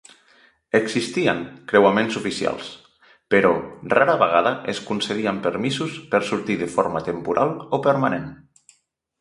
[0.77, 1.41] Existien
[1.71, 2.71] creuaments oficials,
[3.35, 3.51] però
[3.95, 8.27] rara vegada es concedien permisos per sortir de forma temporal o permanent.